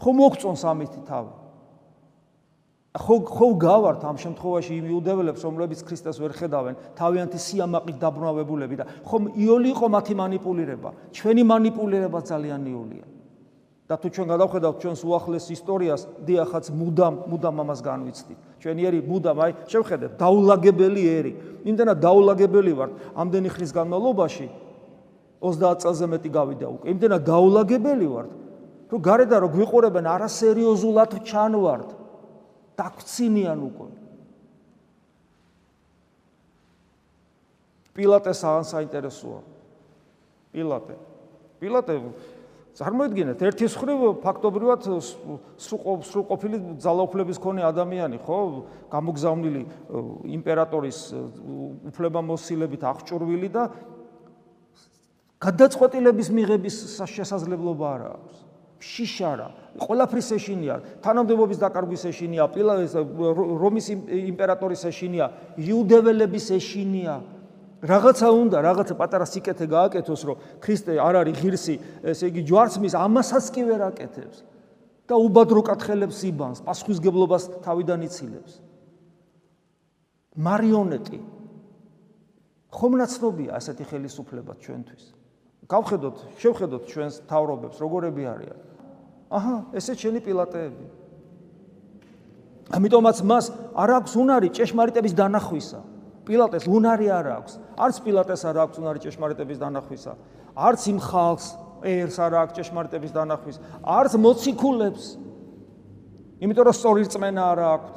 ხო 0.01 0.09
მოგწონს 0.19 0.63
ამითი 0.67 1.01
თავი 1.07 1.40
ხო 2.91 3.23
ხო 3.23 3.47
გავართ 3.55 4.03
ამ 4.03 4.17
შემთხვევაში 4.19 4.75
იმ 4.83 4.85
იუდეველებს, 4.91 5.41
რომლებიც 5.47 5.79
ქრისტეს 5.87 6.17
ვერ 6.19 6.35
ხედავენ, 6.35 6.75
თავიანთი 6.99 7.39
სიამაყით 7.39 7.97
დაბრუნავებულები 8.03 8.75
და 8.75 8.85
ხომ 9.07 9.31
იოლი 9.31 9.69
იყო 9.71 9.87
მათი 9.95 10.13
манипулირება. 10.19 10.89
ჩვენი 11.15 11.43
манипулირება 11.47 12.19
ძალიან 12.19 12.67
იოლია. 12.67 13.05
და 13.91 13.99
თუ 13.99 14.07
ჩვენ 14.07 14.27
გადავხედავთ 14.31 14.77
ჩვენს 14.79 15.01
უახლეს 15.03 15.45
ისტორიას, 15.51 16.01
დიახაც 16.23 16.65
მუდამ 16.71 17.15
მუდამ 17.27 17.55
ამას 17.59 17.79
განვიცდით. 17.83 18.39
ჩვენი 18.63 18.81
ერი 18.87 18.99
მუდამ, 19.03 19.37
აი, 19.43 19.51
შევხედეთ, 19.67 20.11
დაულაგებელი 20.15 21.03
ერი. 21.11 21.33
იმდანად 21.67 21.97
დაულაგებელი 21.99 22.71
ვართ 22.71 22.91
ამდენი 23.19 23.49
ხნის 23.51 23.71
განმავლობაში 23.75 24.47
30 25.43 25.79
წელზე 25.83 26.05
მეტი 26.07 26.29
გავიდა 26.31 26.67
უკვე. 26.71 26.85
იმდანად 26.87 27.21
დაულაგებელი 27.27 28.07
ვართ, 28.15 28.31
რომ 28.91 28.99
გარედან 28.99 29.39
რო 29.43 29.49
გვიყურებენ 29.59 30.05
არასერიოზულად 30.07 31.11
ჩანვართ. 31.27 32.00
დაგცინიან 32.81 33.59
უკვე. 33.69 33.89
პილატეს 37.93 38.41
აღან 38.41 38.65
საინტერესოა. 38.65 39.41
პილატე. 40.51 40.95
პილატე 41.61 41.93
წარმოიდგინეთ, 42.71 43.41
ერთი 43.43 43.67
მხრივ 43.67 43.99
ფაქტობრივად 44.23 44.85
სრულყოფილი 45.59 46.57
ძალაუფლების 46.79 47.37
მქონე 47.37 47.61
ადამიანი, 47.67 48.17
ხო? 48.23 48.37
გამოგზავნილი 48.87 49.61
იმპერატორის 50.39 50.99
უფლებამოსილებით 51.91 52.81
აღჭურვილი 52.87 53.49
და 53.51 53.63
გადაწყვეტილების 55.41 56.27
მიღების 56.31 56.75
შესაძლებლობა 57.11 57.85
არ 57.91 58.01
აქვს. 58.15 58.35
შიშარა, 58.81 59.47
ყველაფრის 59.77 60.29
ეშინია, 60.35 60.75
თანამდებობის 61.05 61.59
დაკარგვის 61.61 62.03
ეშინია, 62.09 62.47
პილავის 62.51 62.93
რომის 63.61 63.87
იმპერატორის 63.93 64.81
ეშინია, 64.89 65.25
იუდეველების 65.61 66.45
ეშინია. 66.57 67.15
რაღაცა 67.81 68.27
უნდა, 68.29 68.57
რაღაცა 68.61 68.93
პატარა 68.97 69.25
სიკეთე 69.25 69.65
გააკეთოს, 69.69 70.21
რომ 70.27 70.37
ქრისტე 70.61 70.97
არ 71.01 71.15
არის 71.21 71.35
ღირსი, 71.41 71.75
ესე 72.05 72.25
იგი 72.29 72.41
ჯვარცმის 72.49 72.93
ამასაც 72.93 73.45
კი 73.53 73.61
ვერ 73.69 73.81
აკეთებს. 73.89 74.37
და 75.11 75.17
უბადრო 75.19 75.59
კათხელებს 75.67 76.23
იბანს, 76.23 76.63
პასუხისგებლობას 76.63 77.43
თავიდან 77.67 77.99
იცილებს. 78.07 78.53
მარიონეტი. 80.39 81.19
ხომ 82.71 82.93
ნაცნობია 83.01 83.51
ასეთი 83.59 83.83
ხელისუფლება 83.91 84.53
ჩვენთვის? 84.63 85.03
გავხედოთ, 85.67 86.17
შევხედოთ 86.39 86.83
ჩვენს 86.87 87.15
თავრობებს, 87.27 87.77
როგორები 87.83 88.23
არიან. 88.31 88.59
აჰა, 89.31 89.55
ესე 89.73 89.93
ჩენი 89.95 90.19
პილატეები. 90.19 90.85
ამიტომაც 92.71 93.17
მას 93.23 93.45
არ 93.75 93.89
აქვს 93.99 94.13
უნარი 94.15 94.49
ჭეშმარიტების 94.51 95.13
დანახვისა. 95.15 95.79
პილატეს 96.27 96.67
უნარი 96.67 97.07
არ 97.11 97.27
აქვს. 97.39 97.53
არც 97.79 97.95
პილატეს 98.03 98.41
არ 98.45 98.57
აქვს 98.63 98.75
უნარი 98.79 98.99
ჭეშმარიტების 99.03 99.57
დანახვისა. 99.63 100.13
არც 100.55 100.81
იმ 100.91 100.99
ხალხს 100.99 101.47
ერს 101.81 102.17
არ 102.19 102.33
აქვს 102.41 102.53
ჭეშმარიტების 102.57 103.11
დანახვის. 103.15 103.57
არც 103.81 104.11
მოციქულებს. 104.21 105.05
იმიტომ 106.41 106.65
რომ 106.67 106.75
სწორი 106.77 107.01
რწმენა 107.07 107.41
არ 107.41 107.59
აქვს. 107.73 107.91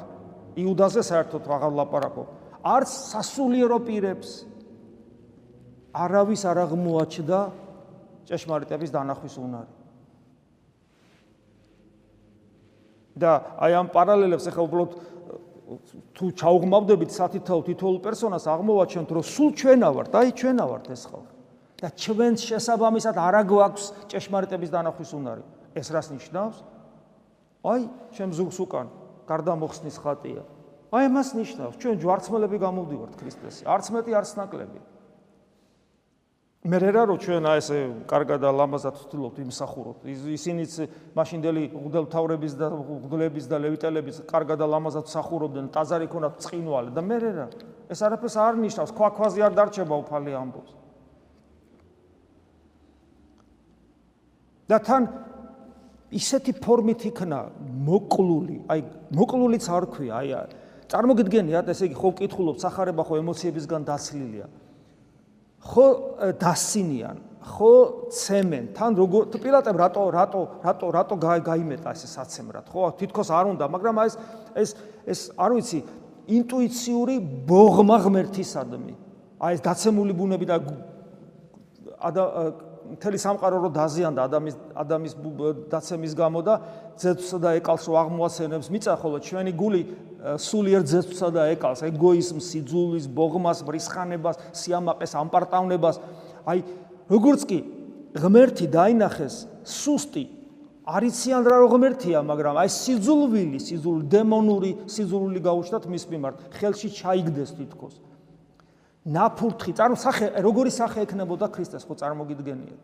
იუდაზე 0.55 1.01
საერთოდ 1.03 1.43
აღარ 1.45 1.71
ლაპარაკო. 1.79 2.23
არც 2.63 2.89
სასულიერო 3.11 3.77
პირებს. 3.85 4.29
არავის 5.93 6.41
არ 6.49 6.57
აღმოაჩდა 6.65 7.39
ჭეშმარიტების 8.25 8.89
დანახვის 8.95 9.35
უნარი. 9.37 9.74
და 13.15 13.31
აი 13.59 13.71
ამ 13.79 13.87
პარალელებს 13.95 14.47
ახლა 14.51 14.63
უბრალოდ 14.67 14.91
თუ 16.15 16.25
ჩაუღმავდებით 16.39 17.11
სათითაო 17.15 17.61
თითოეულ 17.65 17.97
პერსონას 18.05 18.45
აღმოვაჩენთ 18.45 19.09
რომ 19.15 19.23
სულ 19.25 19.49
ჩვენა 19.55 19.89
ვართ, 19.95 20.11
აი 20.13 20.29
ჩვენა 20.35 20.65
ვართ 20.67 20.85
ეს 20.93 21.03
ხალხი. 21.09 21.33
და 21.81 21.87
ჩვენს 21.91 22.39
შესაბამისად 22.49 23.15
არა 23.19 23.41
გვაქვს 23.49 23.85
ჭეშმარიტების 24.11 24.69
დანახვის 24.71 25.11
უნარი. 25.15 25.43
ეს 25.75 25.87
რას 25.91 26.07
ნიშნავს? 26.13 26.57
აი, 27.65 27.81
ჩემ 28.15 28.31
ზუგს 28.31 28.57
უკან 28.63 28.87
გარდა 29.27 29.53
მოხსნის 29.59 29.97
ხატია. 29.99 30.43
აი 30.93 31.05
მას 31.11 31.29
ნიშნავს, 31.35 31.75
ჩვენ 31.81 31.95
ჯვარცმელები 31.99 32.57
გამოვდივართ 32.61 33.13
ქრისტეს. 33.19 33.55
არც 33.65 33.85
მეტი, 33.91 34.11
არც 34.15 34.31
ნაკლები. 34.39 34.79
მე 36.65 36.79
რა 36.81 37.03
რო 37.05 37.15
ჩვენ 37.21 37.45
აი 37.45 37.59
ესე 37.61 37.79
კარგად 38.09 38.41
და 38.41 38.49
ლამაზად 38.49 38.95
ვთვლობთ 38.97 39.35
იმსახუროთ 39.43 40.07
ისინიც 40.09 40.73
მაშინდელი 41.13 41.63
ღუდელთავრების 41.77 42.53
და 42.57 42.69
ღუდლების 42.73 43.45
და 43.51 43.59
ლევიტელების 43.61 44.17
კარგად 44.25 44.63
და 44.63 44.67
ლამაზად 44.73 45.05
სახურობდნენ 45.13 45.67
ტაზარი 45.69 46.09
ქონათ 46.09 46.41
წინვალი 46.41 46.89
და 46.97 47.01
მე 47.05 47.17
რა? 47.21 47.45
ეს 47.85 48.01
არაფერს 48.01 48.37
არ 48.41 48.57
ნიშნავს 48.65 48.91
ქვაქვაზე 48.97 49.45
არ 49.45 49.53
დარჩება 49.61 49.95
უფალი 50.01 50.31
ამბობს. 50.41 50.71
და 54.65 54.77
თან 54.81 55.03
ისეთი 56.17 56.51
ფორმით 56.65 57.01
იქნა 57.13 57.39
მოკლული 57.85 58.57
აი 58.73 58.79
მოკლულიც 59.13 59.65
არ 59.69 59.85
ქვია 59.93 60.13
აი 60.17 60.29
წარმოგიდგენიათ 60.89 61.69
ესე 61.69 61.93
იგი 61.93 61.97
ხო 62.01 62.09
ვკითხულობ 62.17 62.57
სახარება 62.57 63.05
ხო 63.05 63.21
ემოციებისგან 63.21 63.85
დაცლილია 63.85 64.64
ხო 65.65 65.85
დასინიან 66.41 67.17
ხო 67.45 67.73
ცემენ 68.09 68.73
თან 68.77 68.91
როგორ 68.97 69.29
პილატემ 69.37 69.77
რატო 69.77 70.03
რატო 70.13 70.41
რატო 70.65 70.87
რატო 70.93 71.15
გაიმეტა 71.21 71.93
ესე 71.93 72.07
საცემრად 72.09 72.69
ხო? 72.69 72.93
თითქოს 73.01 73.29
არ 73.29 73.45
უნდა 73.53 73.65
მაგრამ 73.69 73.95
ეს 74.05 74.13
ეს 74.55 74.69
ეს 75.05 75.19
არ 75.37 75.51
ვიცი 75.57 75.79
ინტუიციური 76.25 77.15
ბოღმა 77.49 77.97
ღმერთისადმი 78.05 78.93
აი 79.41 79.51
ეს 79.57 79.61
დაცემული 79.61 80.13
ბუნები 80.17 80.45
და 80.49 80.57
მთელი 82.93 83.17
სამყარო 83.17 83.57
რო 83.65 83.69
დაზიანდა 83.73 84.21
ადამიანის 84.29 84.57
ადამიანის 84.77 85.15
დაცემის 85.73 86.13
გამო 86.15 86.39
და 86.45 86.55
ძეცსა 87.01 87.37
და 87.41 87.49
ეკალს 87.59 87.85
რო 87.89 87.95
აღმოაცენებს 88.01 88.67
მიწა 88.69 88.93
ხოლო 89.01 89.17
ჩვენი 89.25 89.51
გული 89.57 89.81
სულიერ 90.25 90.81
ძეცსა 90.85 91.27
და 91.33 91.41
ეკალს. 91.53 91.81
ეგოიზმს, 91.85 92.45
სიძულვის, 92.49 93.05
ბოღმას, 93.13 93.61
ბრისხანებას, 93.67 94.37
სიამაყეს, 94.57 95.11
ამპარტავნებას. 95.21 95.95
აი 96.49 96.59
როგორც 97.09 97.41
კი 97.45 97.59
ღმერთი 98.17 98.65
დაინახეს 98.73 99.35
სუსტი 99.65 100.25
არიციან 100.85 101.43
რა 101.45 101.57
ღმერთია 101.69 102.19
მაგრამ 102.21 102.55
აი 102.61 102.69
სიძულვილი, 102.69 103.57
სიძულ 103.57 103.97
დემონური 104.05 104.71
სიძულვილი 104.85 105.39
გაუჩნდათ 105.41 105.85
მის 105.89 106.03
მიმართ. 106.13 106.35
ხელში 106.57 106.89
ჩაიგდეს 106.93 107.49
თითქოს 107.57 107.95
ნაფურთხი, 109.05 109.71
წარმო 109.77 109.97
სახე, 110.01 110.31
როგორი 110.41 110.71
სახე 110.73 111.05
ექნებოდა 111.05 111.49
ქრისტეს, 111.53 111.85
ხო 111.85 111.93
წარმოგიდგენიათ? 112.01 112.81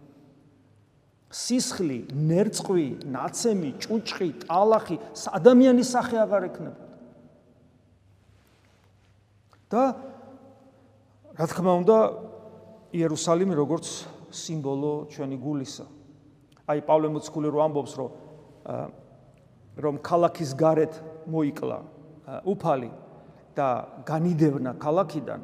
სისხლი, 1.32 2.00
ნერწყვი, 2.12 2.88
ნაცემი, 3.08 3.72
ჭუჭყი, 3.82 4.30
ტალახი, 4.46 4.98
ადამიანის 5.32 5.90
სახე 5.96 6.18
აღარ 6.22 6.44
ექნებოდა. 6.52 6.90
და 9.72 9.84
რა 11.40 11.46
თქმა 11.48 11.72
უნდა, 11.80 11.98
იერუსალიმი 12.92 13.56
როგორც 13.56 13.88
სიმბოლო 14.36 15.08
ჩვენი 15.16 15.38
გულისა. 15.40 15.86
აი 16.68 16.80
პავლე 16.84 17.08
მოციქული 17.16 17.48
რო 17.48 17.60
ამბობს, 17.72 17.94
რომ 17.96 18.10
რომ 19.80 19.96
ქალაქის 20.04 20.52
გარეთ 20.60 20.94
მოიკლა 21.32 21.80
უფალი 22.44 22.92
და 23.56 23.68
განიდევნა 24.04 24.76
ქალაქიდან 24.76 25.42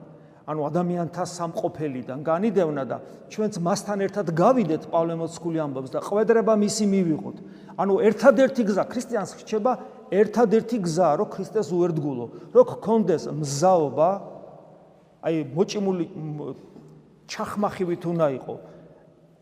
ანუ 0.48 0.62
ადამიანთა 0.64 1.24
სამყოფელიდან 1.28 2.20
განიდევნა 2.24 2.84
და 2.88 2.98
ჩვენც 3.28 3.60
მასთან 3.60 4.00
ერთად 4.08 4.28
გავიდეთ 4.32 4.84
პავლემოცკული 4.88 5.60
ამბობს 5.60 5.92
და 5.92 6.00
ყვედრება 6.08 6.54
მისი 6.56 6.86
მივიღოთ. 6.88 7.38
ანუ 7.76 7.94
ერთადერთი 8.08 8.64
გზა 8.64 8.84
ქრისტიანს 8.88 9.32
რჩება 9.44 9.72
ერთადერთი 10.08 10.78
გზა 10.88 11.10
რომ 11.20 11.28
ქრისტეს 11.36 11.68
უერთგულო, 11.68 12.26
რომ 12.56 12.64
გქონდეს 12.64 13.24
მზაობა 13.28 14.10
აი 15.28 15.36
მოჭიმული 15.52 16.06
ჩახმახივით 17.28 18.04
უნდა 18.08 18.28
იყო. 18.40 18.56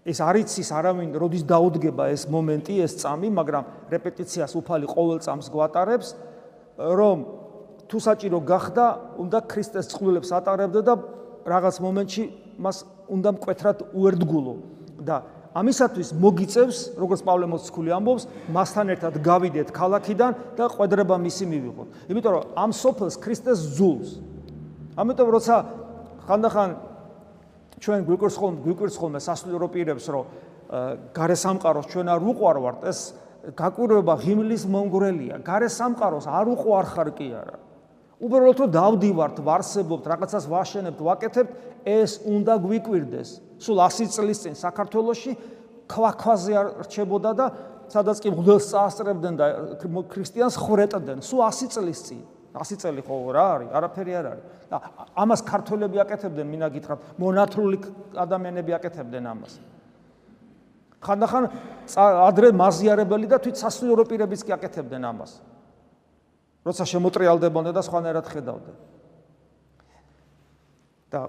ეს 0.05 0.17
არიცის 0.21 0.69
არავინ 0.69 1.17
როდის 1.17 1.43
დაუდგება 1.49 2.13
ეს 2.13 2.25
მომენტი, 2.29 2.73
ეს 2.81 2.93
წამი, 3.01 3.29
მაგრამ 3.29 3.63
რეპეტიციას 3.93 4.53
უფალი 4.57 4.85
ყოველ 4.85 5.17
წამს 5.21 5.49
გვატარებს, 5.49 6.13
რომ 6.77 7.17
თუ 7.89 7.97
საჭირო 8.01 8.39
გახდა, 8.41 8.85
უნდა 9.21 9.39
ქრისტეს 9.45 9.85
წყვილებს 9.93 10.29
ატარებდა 10.33 10.81
და 10.81 10.93
რაღაც 11.45 11.75
მომენტში 11.85 12.23
მას 12.57 12.77
უნდა 13.09 13.29
მკვეთრად 13.37 13.77
უერთგულო 13.93 14.55
და 15.05 15.15
ამისათვის 15.55 16.09
მოგიწევს, 16.19 16.77
როგორც 16.99 17.21
პავლე 17.23 17.45
მოციქული 17.47 17.89
ამბობს, 17.95 18.23
მასთან 18.51 18.85
ერთად 18.91 19.13
გავიდეთ 19.23 19.67
ქალაქიდან 19.71 20.31
და 20.57 20.63
ყვედრება 20.67 21.15
მისი 21.15 21.45
მივიღოთ. 21.47 21.87
იმიტომ 22.11 22.31
რომ 22.35 22.43
ამ 22.59 22.71
სოფელს 22.75 23.15
ქრისტეს 23.23 23.59
ზულს. 23.77 24.09
ამიტომ 24.99 25.27
როცა 25.31 25.55
ხანდახან 26.27 26.69
ჩვენ 27.79 27.99
გვიკვირს 28.07 28.35
ხოლმე, 28.35 28.59
გვიკვირს 28.65 28.95
ხოლმე 28.99 29.19
სასულიერო 29.23 29.67
პირებს, 29.71 30.05
რომ 30.11 30.25
გარე 31.15 31.35
სამყაროს 31.39 31.85
ჩვენ 31.87 32.07
არ 32.09 32.21
უყვარვართ, 32.25 32.79
ეს 32.89 32.99
გაკვირვება 33.55 34.13
ღიმლის 34.25 34.63
მონგრელია. 34.65 35.39
გარე 35.45 35.69
სამყაროს 35.69 36.25
არ 36.25 36.45
უყვარხარ 36.51 37.09
კი 37.15 37.27
არა. 37.31 37.57
უბრალოდ 38.15 38.57
რომ 38.63 38.69
დავდივართ, 38.71 39.37
ვარსებობთ, 39.43 40.05
რაღაცას 40.07 40.45
ვაშენებთ, 40.47 40.99
ვაკეთებთ, 41.03 41.51
ეს 41.85 42.11
უნდა 42.23 42.53
გვიკვირდეს. 42.63 43.29
სულ 43.59 43.79
100 43.83 44.07
წლის 44.15 44.39
წინ 44.43 44.53
საქართველოში 44.55 45.31
ქვაქვაზე 45.91 46.53
არ 46.55 46.67
რჩებოდა 46.87 47.31
და 47.35 47.45
სადაც 47.91 48.17
კი 48.23 48.29
მღვდელს 48.33 48.65
წაასწრებდნენ 48.71 49.35
და 49.37 49.45
ქრისტიანს 50.09 50.55
ხრეტდნენ, 50.57 51.19
სულ 51.21 51.41
100 51.43 51.69
წლის 51.75 51.99
წინ. 52.07 52.21
100 52.55 52.79
წელი 52.79 53.01
ხო 53.03 53.15
რა 53.35 53.45
არის? 53.55 53.69
არაფერი 53.75 54.13
არ 54.15 54.25
არის. 54.31 54.43
და 54.71 54.77
ამას 55.13 55.41
ქართველები 55.45 55.97
აკეთებდნენ, 56.01 56.47
მინა 56.49 56.67
გითხრათ, 56.73 56.99
მონათრული 57.19 57.77
ადამიანები 58.15 58.71
აკეთებდნენ 58.79 59.25
ამას. 59.27 59.53
ხანდახან 61.05 61.43
ადრე 61.99 62.49
მაზიარებელი 62.55 63.27
და 63.29 63.37
თვით 63.37 63.61
სასულიერო 63.61 64.03
პირებიც 64.09 64.41
კი 64.41 64.51
აკეთებდნენ 64.57 65.03
ამას. 65.05 65.31
როცა 66.65 66.83
შემოტრიალდებოდნენ 66.89 67.73
და 67.77 67.81
სხვანაირად 67.85 68.25
ხედავდნენ. 68.25 68.77
და 71.13 71.21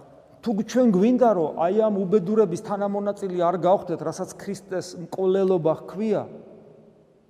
თუ 0.43 0.51
ჩვენ 0.63 0.89
გვინდა 0.95 1.29
რომ 1.37 1.59
აი 1.59 1.77
ამ 1.87 1.95
უბედურების 2.01 2.61
თანამონაწილი 2.65 3.39
არ 3.45 3.57
გავხდეთ, 3.61 4.01
რასაც 4.01 4.31
ქრისტეს 4.41 4.87
მკვლელობა 5.05 5.73
ჰქვია 5.83 6.23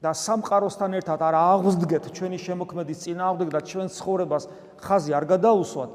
და 0.05 0.11
სამყაროსთან 0.13 0.91
ერთად 1.01 1.21
არ 1.25 1.35
აღვძდგეთ 1.35 2.05
ჩვენი 2.13 2.39
შემოქმედის 2.47 2.99
წინააღმდეგ 3.05 3.49
და 3.57 3.61
ჩვენ 3.67 3.87
ცხოვრებას 3.97 4.45
ხაზი 4.85 5.11
არ 5.17 5.25
გადაუსვათ, 5.33 5.91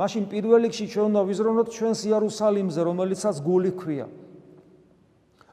მაშინ 0.00 0.24
პირველ 0.30 0.62
რიგში 0.64 0.86
ჩვენ 0.94 1.06
უნდა 1.10 1.22
ვიზრუნოთ 1.28 1.68
ჩვენს 1.76 2.00
იერუსალიმზე, 2.08 2.80
რომელიცაც 2.88 3.36
გული 3.44 3.70
ჰქვია. 3.74 4.06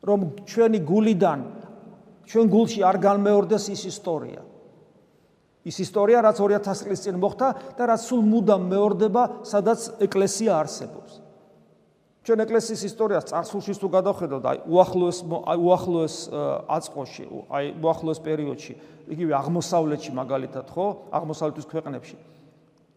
რომ 0.07 0.19
ჩვენი 0.47 0.79
გულიდან 0.87 1.39
ჩვენ 2.27 2.45
გულში 2.51 2.79
არ 2.83 2.97
განმეორდეს 3.01 3.65
ის 3.73 3.81
ისტორია. 3.91 4.41
ის 5.67 5.77
ისტორია 5.83 6.23
რაც 6.23 6.39
2000 6.39 6.83
წლის 6.87 7.03
წინ 7.03 7.19
მოხდა 7.19 7.47
და 7.75 7.83
რაც 7.91 8.01
სულ 8.07 8.21
მუდამ 8.23 8.63
მეორდება, 8.71 9.23
სადაც 9.43 9.99
ეკლესია 10.07 10.55
არსებობს. 10.63 11.27
ჩვენ 12.27 12.43
ეკლესიის 12.43 12.81
ისტორიას 12.91 13.27
წარსულშიც 13.31 13.77
თუ 13.79 13.87
გადავხედავთ, 13.87 14.45
აი 14.51 14.57
უახლოეს 14.67 15.19
აი 15.47 15.57
უახლოეს 15.63 16.15
აწყოში, 16.75 17.23
აი 17.47 17.65
უახლოეს 17.79 18.19
პერიოდში, 18.19 18.73
იგივე 19.15 19.31
აღმოსავლეთში 19.39 20.11
მაგალითად, 20.11 20.65
ხო? 20.67 20.87
აღმოსავლეთის 21.07 21.67
ქვეყნებში. 21.71 22.17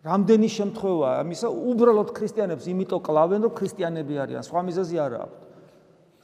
რამდენი 0.02 0.48
შემთხვევაა 0.50 1.14
ამისა, 1.22 1.46
უბრალოდ 1.46 2.10
ქრისტიანებს 2.10 2.64
იმიტომ 2.74 3.00
კლავენ, 3.06 3.40
რომ 3.46 3.52
ქრისტიანები 3.54 4.14
არიან, 4.18 4.42
სხვა 4.42 4.60
მიზეზი 4.66 4.96
არ 4.98 5.12
აქვს. 5.22 5.38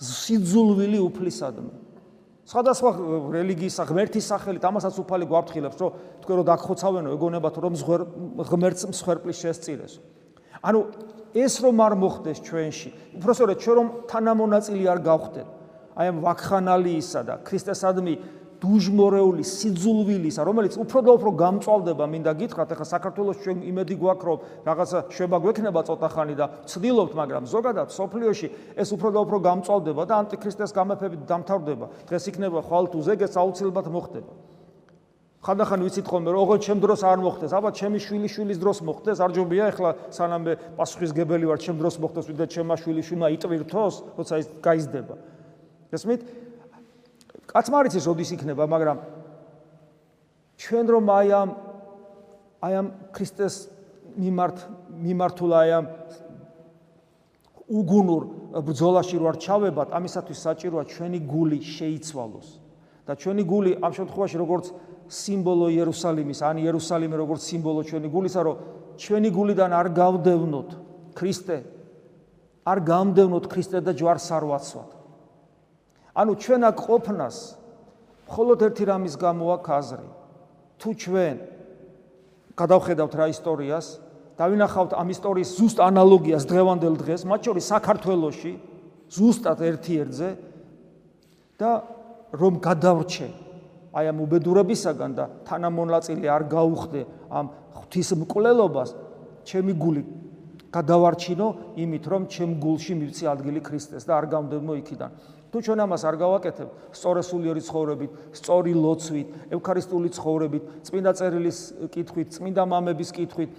სიძულვილი 0.02 0.98
უფლისადმი. 1.06 1.85
სხვადასხვა 2.46 2.90
რელიგიის 3.34 3.76
ღმერთის 3.90 4.26
სახელით 4.30 4.64
ამასაც 4.66 4.94
უფალი 5.02 5.26
გვაფრთხილებს, 5.26 5.78
რომ 5.82 5.90
თქვენ 6.22 6.36
რო 6.38 6.44
დაგხოცავენო, 6.46 7.08
ეგონებათ 7.18 7.56
რომ 7.58 7.74
ღმერთს 8.46 8.82
მსხვერპლის 8.86 9.38
შესწირეს. 9.42 9.92
ანუ 10.62 10.80
ეს 11.34 11.54
რომ 11.58 11.76
არ 11.82 11.94
მოხდეს 11.98 12.38
ჩვენში, 12.46 12.90
უბრალოდ 13.18 13.50
ჩვენ 13.60 13.76
რომ 13.76 13.88
თანამონაწილი 14.06 14.84
არ 14.86 15.00
გავხდეთ, 15.02 15.48
აი 15.96 16.06
ამ 16.06 16.16
ვაკხანალიისა 16.22 17.20
და 17.26 17.34
ქრისტესადმი 17.42 18.14
დუჟმორეული 18.66 19.44
სიძულვილისა, 19.46 20.42
რომელიც 20.42 20.74
უფრო 20.74 20.98
და 21.06 21.10
უფრო 21.14 21.30
გამწვალდება, 21.38 22.04
მინდა 22.10 22.32
გითხრათ, 22.34 22.74
ახლა 22.74 22.86
საქართველოს 22.90 23.38
ჩვენ 23.46 23.58
იმედი 23.62 23.94
გვაქვს, 24.02 24.26
რომ 24.26 24.38
რაღაცა 24.66 24.98
შვება 25.14 25.36
გვექნება 25.46 25.80
ცოტა 25.86 26.08
ხანი 26.10 26.34
და 26.34 26.46
ცდილობთ, 26.66 27.12
მაგრამ 27.14 27.44
ზოგადად 27.46 27.88
სოფლიოში 27.94 28.48
ეს 28.74 28.88
უფრო 28.90 29.08
და 29.14 29.18
უფრო 29.22 29.38
გამწვალდება 29.46 30.02
და 30.10 30.14
ანტიქრისტეს 30.26 30.74
გამეფებით 30.74 31.22
დამთავრდება. 31.30 31.86
დღეს 32.10 32.24
იქნება 32.34 32.58
ხვალ 32.66 32.84
თუ 32.90 32.98
ზეგეც 33.06 33.34
აუცილებლად 33.38 33.86
მოხდება. 33.86 34.32
ხანდახან 35.46 35.80
ვიცით 35.86 36.06
ხოლმე, 36.10 36.30
რომ 36.34 36.40
ოღონდ 36.42 36.62
ჩემ 36.66 36.80
დროს 36.82 37.00
არ 37.06 37.18
მოხდეს, 37.22 37.52
აბა 37.54 37.70
ჩემი 37.70 37.98
შვილი 38.02 38.28
შვილის 38.34 38.58
დროს 38.58 38.78
მოხდეს, 38.82 39.18
არ 39.22 39.30
ჯობია 39.30 39.64
ახლა 39.70 39.90
სანამ 40.10 40.42
პასუხისგებელი 40.74 41.46
ვარ 41.46 41.58
ჩემ 41.62 41.78
დროს 41.78 42.02
მოხდეს, 42.02 42.26
ვიდრე 42.26 42.46
ჩემმა 42.50 42.74
შვილის 42.82 43.04
შვილმა 43.06 43.28
იტვირთოს, 43.30 43.94
როცა 44.18 44.34
ის 44.42 44.46
გაიზდება. 44.58 45.14
გესმით? 45.94 46.20
კაც 47.56 47.70
მარიცის 47.72 48.04
როდის 48.04 48.30
იქნება, 48.36 48.68
მაგრამ 48.68 48.98
ჩვენ 50.60 50.86
რომ 50.92 51.04
აი 51.08 51.28
ამ 51.32 51.50
აი 52.60 52.72
ამ 52.76 52.86
ქრისტეს 53.16 53.54
მიმართ 54.12 54.56
მიმართულ 54.92 55.50
აი 55.56 55.70
ამ 55.80 55.86
უგუნურ 57.80 58.22
ბრძოლაში 58.60 59.16
რო 59.16 59.26
არ 59.32 59.36
ჩავებათ, 59.40 59.88
ამისათვის 59.88 60.38
საჭიროა 60.44 60.84
ჩვენი 60.84 61.18
გული 61.24 61.58
შეიცვალოს. 61.64 62.48
და 63.06 63.14
ჩვენი 63.14 63.42
გული 63.46 63.70
ამ 63.86 63.92
შემთხვევაში 63.94 64.36
როგორც 64.36 64.66
სიმბოლო 65.06 65.66
იერუსალიმის, 65.78 66.42
ან 66.42 66.58
იერუსალიმე 66.58 67.16
როგორც 67.22 67.40
სიმბოლო 67.46 67.80
ჩვენი 67.86 68.08
გულისა, 68.10 68.40
რომ 68.42 68.56
ჩვენი 68.98 69.28
გულიდან 69.30 69.70
არ 69.70 69.88
გავდევნოთ 69.94 70.70
ქრისტე, 71.14 71.56
არ 72.66 72.78
გამდევნოთ 72.82 73.44
ქრისტე 73.46 73.78
და 73.86 73.94
ჯვარს 73.94 74.26
არ 74.34 74.44
ვაცვათ. 74.50 74.95
ანუ 76.16 76.32
ჩვენ 76.40 76.62
აქ 76.72 76.78
ყოფნას 76.80 77.36
მხოლოდ 78.26 78.58
ერთი 78.66 78.84
რამის 78.88 79.14
გამო 79.20 79.44
აქვს 79.56 79.70
აზრი. 79.76 80.08
თუ 80.80 80.88
ჩვენ 80.96 81.36
გადავხედავთ 82.56 83.12
რა 83.20 83.26
ისტორიას, 83.36 83.86
დავინახავთ 84.40 84.92
ამ 84.96 85.08
ისტორიის 85.12 85.50
ზუსტ 85.60 85.78
ანალოგიას 85.84 86.44
დღევანდელ 86.48 86.94
დღეს, 87.04 87.20
მათ 87.28 87.40
შორის 87.46 87.64
საქართველოში, 87.68 88.52
ზუსტად 89.12 89.58
ერთ-ერთზე 89.60 90.28
და 91.60 91.70
რომ 92.32 92.54
გადავრჩე 92.64 93.28
აი 93.96 94.04
ამ 94.12 94.18
უბედურებისაგან 94.24 95.10
და 95.16 95.24
თანამონაწილე 95.48 96.28
არ 96.28 96.42
გაუხდე 96.52 97.00
ამ 97.32 97.46
ღვთის 97.76 98.08
მკვლელობას, 98.20 98.90
ჩემი 99.48 99.72
გული 99.72 100.02
გადავარჩინო 100.68 101.48
იმით, 101.80 102.04
რომ 102.12 102.22
ჩემ 102.28 102.50
გულში 102.60 102.92
მივცი 103.00 103.24
ადგილი 103.32 103.60
ქრისტეს 103.64 104.04
და 104.04 104.12
არ 104.20 104.26
გამდევმო 104.28 104.72
იქიდან. 104.84 105.10
თუ 105.56 105.64
ჩვენ 105.64 105.80
ამას 105.88 106.02
არ 106.04 106.16
გავაკეთებ, 106.20 106.68
სწორი 106.92 107.22
სულიერი 107.24 107.62
ცხოვრებით, 107.64 108.10
სწორი 108.36 108.72
ლოცვით, 108.76 109.28
ევქარისტიული 109.56 110.08
ცხოვრებით, 110.12 110.64
წმინდა 110.84 111.12
წერილის 111.16 111.58
კითხვით, 111.96 112.28
წმინდა 112.36 112.62
მამების 112.68 113.10
კითხვით, 113.16 113.50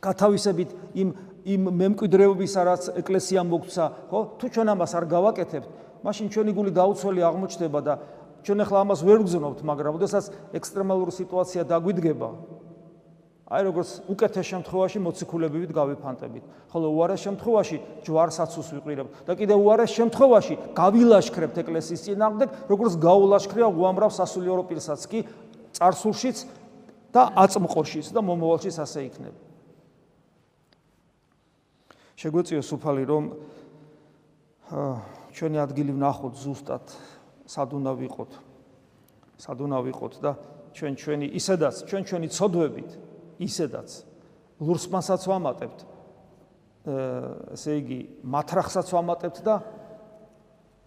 გათავისებით 0.00 0.70
იმ 0.96 1.08
იმ 1.48 1.62
მემკვიდრეობისა, 1.80 2.60
რაც 2.64 2.82
ეკლესიამ 3.00 3.48
მოგცა, 3.52 3.84
ხო? 4.08 4.20
თუ 4.36 4.46
ჩვენ 4.52 4.68
ამას 4.72 4.92
არ 4.96 5.04
გავაკეთებთ, 5.12 5.68
მაშინ 6.04 6.26
ჩვენი 6.32 6.52
გული 6.56 6.70
დაუცველი 6.76 7.20
აღმოჩნდება 7.24 7.80
და 7.84 7.94
ჩვენ 8.44 8.58
ახლა 8.64 8.78
ამას 8.84 9.00
ვერ 9.04 9.20
გძნობთ, 9.24 9.58
მაგრამ 9.64 9.96
ოდესაც 9.96 10.24
ექსტრემალური 10.56 11.12
სიტუაცია 11.12 11.62
დაგვიდგება, 11.68 12.28
აი 13.48 13.62
როგორც 13.64 13.90
უკეთეს 14.12 14.44
შემთხვევაში 14.44 15.00
მოციქულებივით 15.00 15.70
გავიფანტებით, 15.72 16.44
ხოლო 16.68 16.88
უარეს 16.92 17.22
შემთხვევაში 17.24 17.76
ჯვარსაცუს 18.04 18.68
ვიყრილებთ 18.76 19.12
და 19.24 19.32
კიდევ 19.40 19.58
უარეს 19.64 19.92
შემთხვევაში 19.96 20.54
გავილაშქრებთ 20.76 21.56
ეკლესიის 21.64 22.04
წინააღმდეგ, 22.04 22.48
როგორც 22.68 22.92
გაულაშქრია 23.00 23.68
უამრავ 23.72 24.12
სასულიერო 24.12 24.64
პირსაც 24.68 25.00
კი 25.08 25.24
царსულშიც 25.80 26.36
და 27.08 27.22
აწმყოშიც 27.40 28.12
და 28.12 28.20
მომავალშიც 28.20 28.76
ასე 28.84 29.00
იქნება. 29.08 29.38
შეგვეციოს 32.20 32.68
უფალი 32.76 33.02
რომ 33.08 33.24
ჩვენი 35.32 35.58
ადგილი 35.64 35.92
ვნახოთ 35.96 36.34
ზუსტად 36.36 36.84
სადუნავ 37.48 37.96
ვიყოთ. 38.04 38.30
სადუნავ 39.40 39.82
ვიყოთ 39.88 40.14
და 40.20 40.36
ჩვენ 40.76 40.92
ჩვენი 41.00 41.26
ისედაც 41.32 41.88
ჩვენ 41.88 42.02
ჩვენი 42.04 42.28
ცოდვებით 42.28 43.07
ისედაც 43.38 44.02
ლურსმანსაც 44.58 45.22
ვამატებთ 45.30 45.86
ესე 47.54 47.76
იგი 47.82 47.98
მათრახსაც 48.24 48.90
ვამატებთ 48.94 49.42
და 49.44 49.56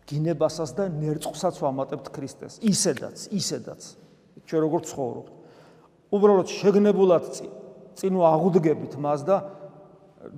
გინებასაც 0.10 0.74
და 0.76 0.88
ნერწყვსაც 0.92 1.56
ვამატებთ 1.62 2.10
ქრისტეს. 2.12 2.60
ისედაც, 2.60 3.30
ისედაც. 3.32 3.82
ჩვენ 4.48 4.62
როგორ 4.66 4.82
ცხოვრობთ? 4.90 5.32
უბრალოდ 6.12 6.48
შეგნებულად 6.52 7.26
წინ 7.96 8.14
აღუდგებით 8.20 8.98
მას 9.00 9.22
და 9.24 9.38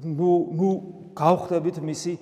ნუ 0.04 0.32
ნუ 0.58 0.70
გავხდებით 1.18 1.78
მისი 1.82 2.14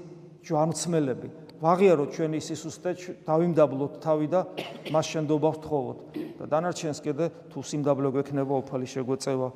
ჯვარცმელები. 0.45 1.27
ვაღიაროთ 1.61 2.09
ჩვენი 2.15 2.39
სისუსტე, 2.41 2.91
დავიმდაბლოთ 3.25 3.93
თავი 4.01 4.27
და 4.31 4.41
მას 4.89 5.05
შენდობა 5.13 5.49
ვთხოვოთ. 5.57 5.99
და 6.41 6.45
დანარჩენს 6.49 6.99
კიდე 7.05 7.25
თუ 7.53 7.59
სიმდაბლე 7.61 8.09
გვექნება, 8.17 8.53
უფალი 8.65 8.87
შეგვეწევა. 8.89 9.49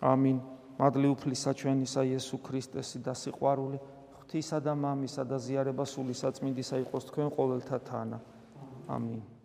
ამინ. 0.00 0.40
მადლი 0.80 1.08
უფლისა 1.12 1.52
ჩვენისა 1.60 2.02
იესო 2.08 2.36
ქრისტესი 2.40 2.98
და 3.04 3.12
სიყვარული 3.12 3.78
ღვთისა 4.16 4.58
და 4.64 4.72
მამისა 4.72 5.24
და 5.28 5.36
ზიარება 5.36 5.84
სული 5.84 6.14
საწმინდისა 6.16 6.76
იყოს 6.88 7.04
თქვენ 7.10 7.28
ყოველთა 7.36 7.78
თანა. 7.84 8.18
ამინ. 8.88 9.39